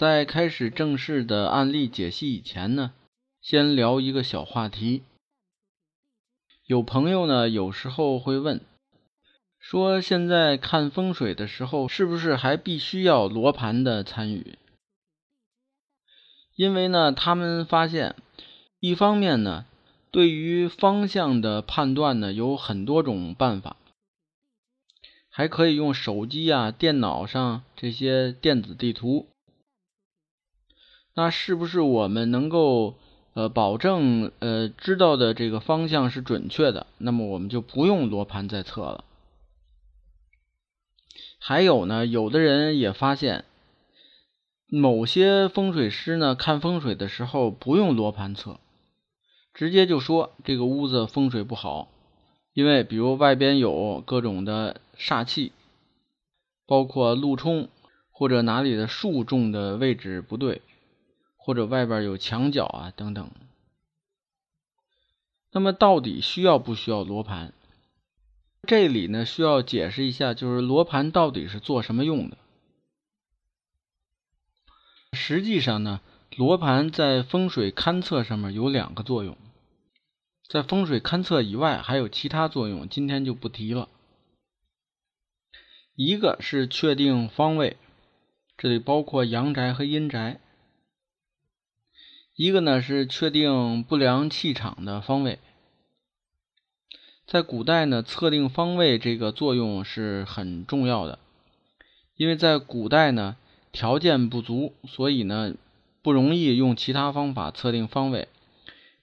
[0.00, 2.94] 在开始正式的案例解析以前呢，
[3.42, 5.02] 先聊一个小话题。
[6.64, 8.62] 有朋友呢，有时候会问，
[9.58, 14.56] 说现在看风水的时候，是不是还必须要罗盘的参与？
[16.56, 18.16] 因为呢，他们发现，
[18.78, 19.66] 一方面呢，
[20.10, 23.76] 对于方向的判断呢，有很多种办法，
[25.28, 29.26] 还可以用手机啊、电脑上这些电子地图。
[31.22, 32.94] 那是不是我们能够
[33.34, 36.86] 呃保证呃知道的这个方向是准确的？
[36.96, 39.04] 那么我们就不用罗盘再测了。
[41.38, 43.44] 还有呢，有的人也发现，
[44.66, 48.58] 某些风水师呢看风水的时候不用罗盘测，
[49.52, 51.88] 直接就说这个屋子风水不好，
[52.54, 55.52] 因为比如外边有各种的煞气，
[56.66, 57.68] 包括路冲
[58.10, 60.62] 或者哪里的树种的位置不对。
[61.42, 63.30] 或者外边有墙角啊等等，
[65.50, 67.54] 那么到底需要不需要罗盘？
[68.68, 72.36] 这里呢需要解释一下，就是罗盘到底是做什么用的？
[75.12, 76.02] 实际上呢，
[76.36, 79.36] 罗盘在风水勘测上面有两个作用，
[80.46, 83.88] 在风水勘测以外还有其他作用，今天就不提了。
[85.94, 87.78] 一个是确定方位，
[88.58, 90.38] 这里包括阳宅和阴宅。
[92.40, 95.38] 一个呢是确定不良气场的方位，
[97.26, 101.18] 在古代呢，测定方位这个作用是很重要的，
[102.16, 103.36] 因为在古代呢
[103.72, 105.52] 条件不足，所以呢
[106.00, 108.26] 不容易用其他方法测定方位。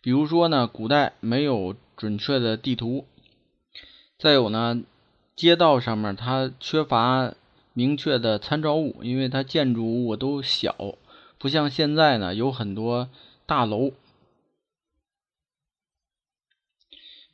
[0.00, 3.04] 比如说呢，古代没有准确的地图，
[4.16, 4.80] 再有呢，
[5.34, 7.34] 街道上面它缺乏
[7.72, 10.94] 明确的参照物，因为它建筑物都小。
[11.44, 13.10] 不像现在呢，有很多
[13.44, 13.92] 大楼，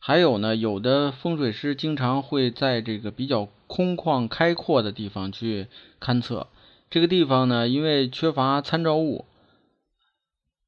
[0.00, 5.68] 还有呢，有的风水师经常会在这个比较空旷开阔的地方去
[6.00, 6.48] 勘测。
[6.90, 9.26] 这个地方呢，因为缺乏参照物，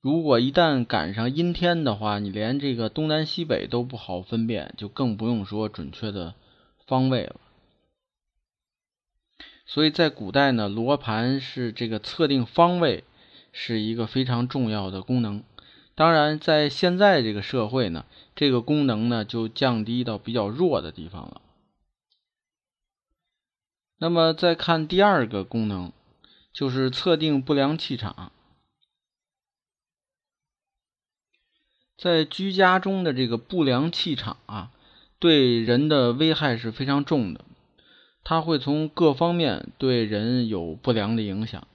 [0.01, 6.35] 如果一旦赶上阴天的话，你连这个东南西北都不好分辨，就更不用说准确的
[6.87, 7.41] 方位了。
[9.67, 13.03] 所以在古代呢，罗盘是这个测定方位。
[13.53, 15.45] 是一个非常重要的功能，
[15.95, 21.43] 当然，在现在这个社会呢，这个功能呢就降低到比较弱的地方了。
[23.99, 25.93] 那么再看第二个功能，
[26.53, 28.33] 就是测定不良气场。
[31.97, 34.73] 在居家中的这个不良气场啊，
[35.21, 37.45] 对人的危害是非常重的，
[38.25, 41.69] 它会从各方面对人有不良的影响。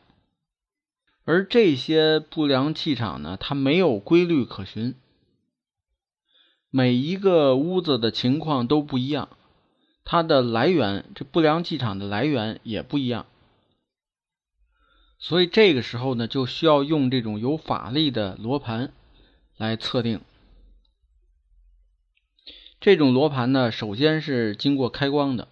[1.29, 4.95] 而这些不良气场呢，它没有规律可循，
[6.69, 9.27] 每一个屋子的情况都不一样，
[10.05, 13.25] 它的来源，这不良气场的来源也不一样，
[15.19, 18.93] 所以这个时候呢，就需要用这种有法力的罗盘
[19.57, 20.21] 来测定。
[22.79, 25.49] 这种罗盘呢，首先是经过开光的，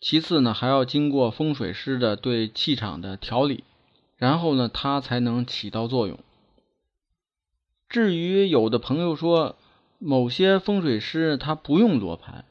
[0.00, 3.62] 其次呢，还要经过风水师的对气场的调理。
[4.20, 6.18] 然后呢，它才能起到作用。
[7.88, 9.56] 至于有的朋友说，
[9.98, 12.44] 某些风水师他不用罗盘，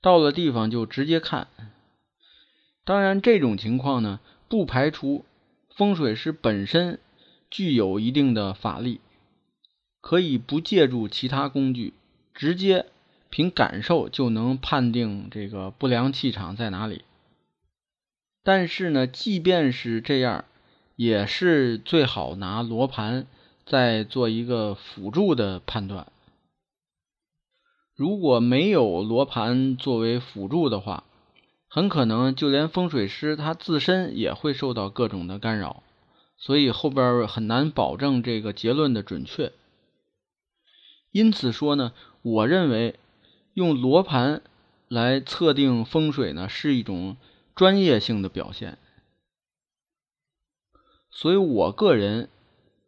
[0.00, 1.48] 到了地方就直接看。
[2.84, 5.24] 当然，这种情况呢，不排除
[5.74, 7.00] 风水师本身
[7.50, 9.00] 具有一定的法力，
[10.00, 11.94] 可以不借助其他工具，
[12.32, 12.86] 直接
[13.28, 17.02] 凭感受就能判定这个不良气场在哪里。
[18.44, 20.44] 但是呢，即便是这样。
[20.96, 23.26] 也是最好拿罗盘
[23.64, 26.06] 再做一个辅助的判断。
[27.94, 31.04] 如果没有罗盘作为辅助的话，
[31.68, 35.82] 很可能就连风水师他自身也会受到各种的干扰，
[36.36, 39.52] 所以后边很难保证这个结论的准确。
[41.12, 41.92] 因此说呢，
[42.22, 42.98] 我认为
[43.54, 44.42] 用罗盘
[44.88, 47.16] 来测定风水呢，是一种
[47.54, 48.78] 专业性的表现，
[51.12, 52.28] 所以我个人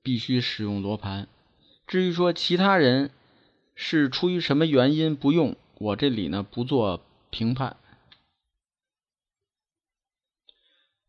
[0.02, 1.28] 必须使用罗盘。
[1.86, 3.10] 至于说其他人
[3.74, 7.76] 是出于什么原因不用，我这里呢不做评判。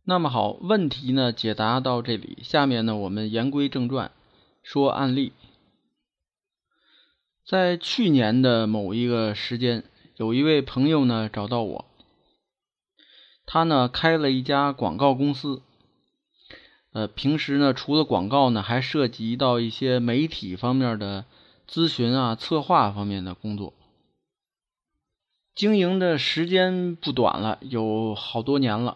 [0.04, 4.12] 那么好，问题呢解答到这里，下面呢我们言归正传，
[4.62, 5.32] 说案例。
[7.46, 9.84] 在去年的某一个时间，
[10.18, 11.86] 有一位朋友呢找到我，
[13.46, 15.62] 他呢开了一家广告公司。
[16.96, 21.26] 呃，平时呢，除了广告呢，还涉及到一些媒体方面的
[21.70, 23.74] 咨询啊、策划方面的工作。
[25.54, 28.96] 经营的时间不短了，有好多年了。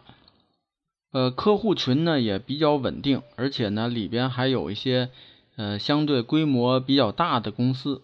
[1.11, 5.09] 呃，客户群呢也比较稳定，而且呢，里边还有一些
[5.57, 8.01] 呃相对规模比较大的公司。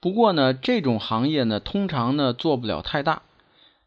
[0.00, 3.20] 不过呢，这种行业呢，通常呢做不了太大。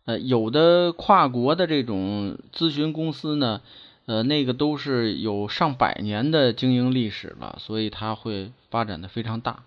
[0.06, 3.62] 呃，有的跨国的这种咨询公司呢。
[4.06, 9.64] 呃，那个都是有上百年的经营历史了，所以它会发展的非常大。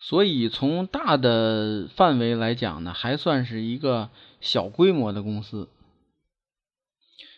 [0.00, 5.68] 所以从大的范围来讲呢，还算是一个小规模的公司。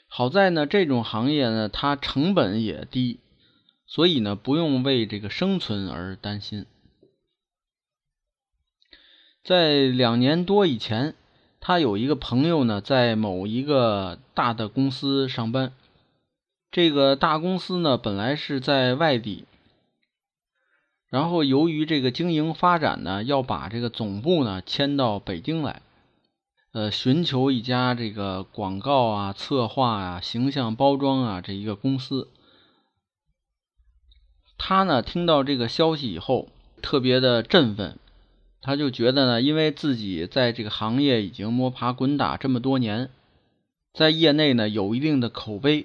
[0.08, 3.18] 好在呢，这种行业呢，它成本也低，
[3.86, 6.66] 所以呢，不用为这个生存而担心。
[9.42, 11.14] 在两年多以前，
[11.60, 15.72] 他有一个朋友呢，在某一个大的公司上班。
[16.72, 19.44] 这个大公司呢，本来是在外地，
[21.10, 25.82] 然后由于这个经营发展呢，要把这个总部呢迁到北京来，
[26.72, 32.30] 呃，寻求一家这个广告啊、策划啊、形象包装啊这一个公司。
[34.56, 36.48] 他呢听到这个消息以后，
[36.80, 37.98] 特别的振奋，
[38.62, 43.10] 他就觉得呢，因为自己在这个行业已经摸爬滚打这么多年，
[43.92, 45.84] 在业内呢有一定的口碑。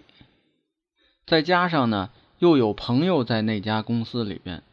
[1.28, 2.10] 再加上呢，
[2.40, 4.64] 又有朋友在那家公司里边，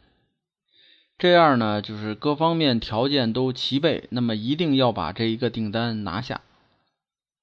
[1.18, 6.42] 这样呢，就是各方面条件都齐备，那么一定要把这一个订单拿下。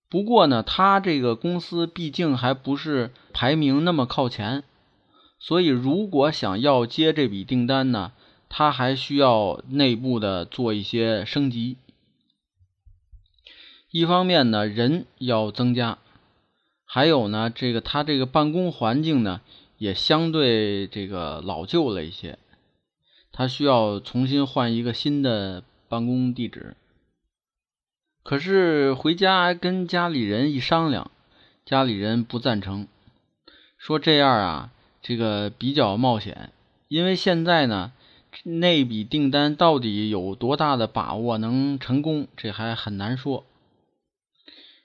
[0.09, 4.63] 不过呢，他这个公司毕竟还不是排名那么靠前，
[5.39, 8.13] 所以如果想要接这笔订单呢，
[8.47, 11.75] 他还需要内部的做一些升级。
[13.89, 15.97] 一方面呢，人要增加。
[16.93, 19.39] 还有呢，这个他这个办公环境呢，
[19.77, 22.37] 也相对这个老旧了一些，
[23.31, 26.75] 他需要重新换一个新的办公地址。
[28.23, 31.09] 可是回家跟家里人一商量，
[31.63, 32.87] 家里人不赞成，
[33.77, 34.71] 说这样啊，
[35.01, 36.51] 这个比较冒险，
[36.89, 37.93] 因为现在呢，
[38.43, 43.45] 那笔订单到底有多大的把握能成功，这还很难说。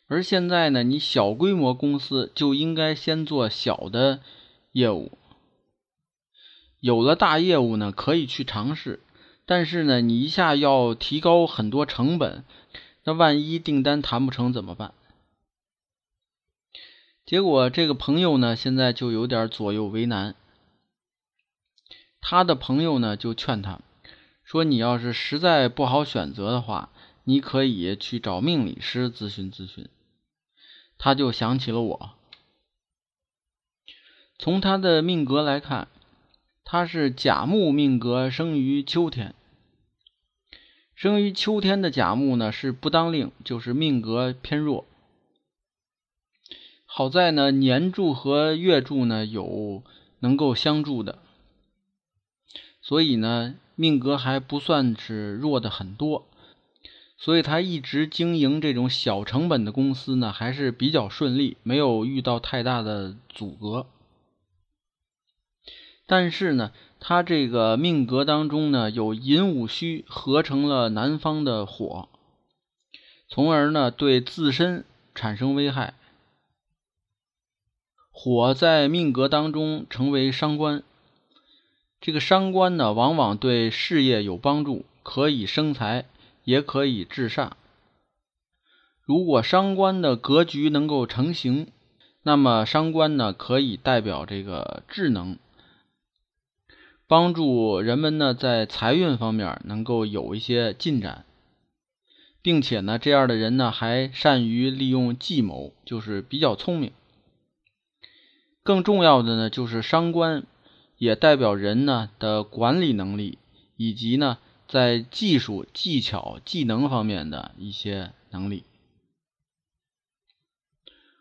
[0.09, 4.21] 而现在呢，你小规模公司就应该先做小的
[4.71, 5.19] 业务，
[6.79, 9.01] 有了大业务呢，可以去尝试。
[9.45, 12.45] 但是呢，你一下要提高很多成本，
[13.05, 14.93] 那万一订单谈不成怎么办？
[17.25, 20.37] 结果这个朋友呢，现在就有点左右为难。
[22.21, 23.81] 他的朋友呢，就劝他
[24.45, 26.91] 说：“你要是实在不好选择的话，
[27.25, 29.89] 你可以去找命理师咨询咨询。”
[30.99, 32.11] 他就想起了我。
[34.39, 35.89] 从他的命格来看，
[36.65, 39.35] 他是甲木命格，生于秋天。
[40.95, 44.87] 生于秋天的甲木呢，是不当令，就是命格偏弱。
[46.85, 49.83] 好在呢，年柱和月柱呢有
[50.21, 51.19] 能够相助的，
[52.81, 56.27] 所以呢，命格还不算是弱的很多。
[57.19, 63.87] 所以他一直经营这种小成本的公司呢，还是比较顺利，没有遇到太大的阻隔。
[66.07, 72.09] 但是呢，他这个命格当中呢，有寅午戌合成了南方的火，
[73.29, 75.95] 从而呢对自身产生危害。
[78.13, 80.83] 火在命格当中成为伤官，
[82.01, 86.05] 这个伤官呢，往往对事业有帮助，可以生财。
[86.47, 87.51] 也可以治煞。
[89.03, 91.73] 如果伤官的格局能够成型，
[92.23, 95.39] 那么伤官呢可以代表这个智能，
[97.09, 101.25] 帮助人们呢在财运方面能够有一些进展，
[102.43, 106.93] 并且呢这样的人呢还善于利用计谋，就是比较聪明。
[108.63, 110.45] 更重要的呢就是伤官
[110.97, 113.39] 也代表人呢的管理能力
[113.77, 114.39] 以及呢。
[114.69, 118.65] 在技术、技巧、技能方面的一些能力。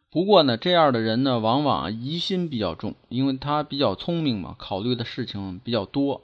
[0.10, 6.24] 不过呢，这样的人呢，往往疑心比较重，因为他比较聪明嘛，考虑的事情比较多。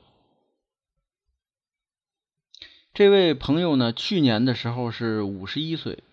[2.94, 6.04] 这位朋友呢，去年的时候是五十一岁，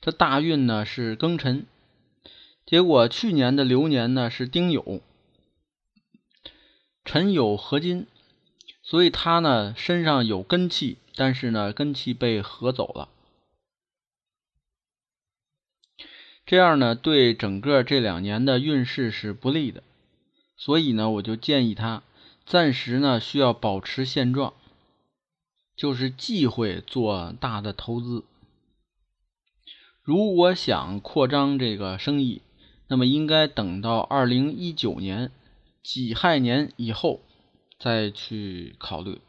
[0.00, 1.66] 他大运呢是庚辰，
[2.64, 5.00] 结果去年的流年呢是丁酉，
[7.04, 8.06] 辰酉合金，
[8.88, 13.08] 所以他呢身上有根气，但是呢根气被合走了。
[16.46, 19.82] 这样呢，对整个这两年的运势是不利的，
[20.56, 22.04] 所以呢，我就建议他
[22.44, 24.54] 暂时呢需要保持现状，
[25.74, 28.22] 就是忌讳做大的投资。
[30.04, 32.40] 如果想扩张这个生意，
[32.86, 35.32] 那么应该等到二零一九年
[35.82, 37.22] 己亥年以后
[37.78, 39.20] 再去考虑。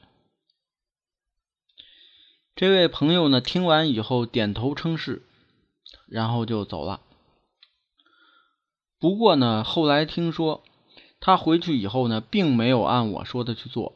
[2.55, 5.21] 这位朋友呢，听完以后点头称是，
[6.07, 7.01] 然后就走了。
[8.99, 10.63] 不过呢，后来听说
[11.19, 13.93] 他回去以后呢，并没有按我说的去做，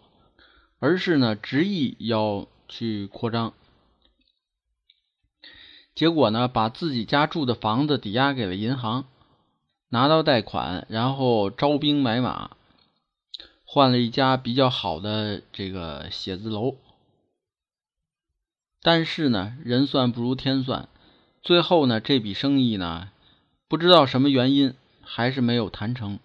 [0.78, 3.54] 而是呢执意要去扩张。
[5.96, 9.06] 结果呢，把自己家住的房子抵押给了银行，
[9.90, 12.52] 拿到贷款，然后招兵买马，
[13.74, 16.76] 换了一家比较好的这个写字楼。
[18.82, 20.90] 但是呢，人算不如天算，
[21.42, 23.12] 最后呢，这笔生意呢，
[23.70, 24.76] 不知道什么原因。
[25.04, 26.20] 还是没有谈成，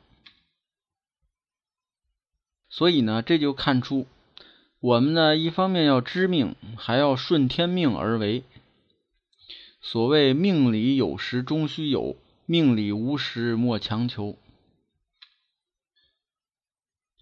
[2.69, 4.07] 所以呢，这就看出
[4.79, 8.45] 我们呢，一方面要知命，还要顺天命而为。
[9.81, 14.37] 所谓命里有时终须有，命里无时莫强求。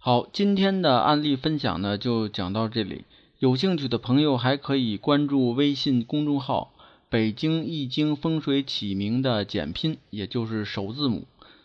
[0.06, 3.06] 好，今天的案例分享呢，就讲到这里。
[3.38, 6.75] 有兴趣的朋友还可以关注微信公众号
[7.08, 11.23] “北京易经风水起名”的简拼，也就是首字母。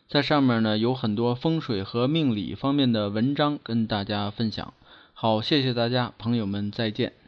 [0.08, 4.74] 在上面呢有很多风水和命理方面的文章跟大家分享。
[5.14, 7.19] 好，谢谢大家，朋友们再见。